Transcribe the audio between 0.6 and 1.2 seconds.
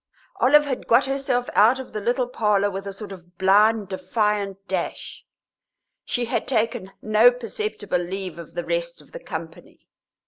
had got